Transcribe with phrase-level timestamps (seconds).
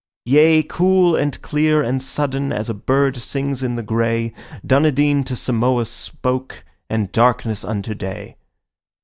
[0.25, 4.33] Yea, cool and clear and sudden as a bird sings in the grey,
[4.65, 8.35] Dunedin to Samoa spoke, and darkness unto day.